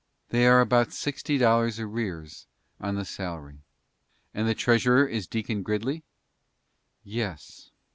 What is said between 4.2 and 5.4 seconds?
"And the treasurer is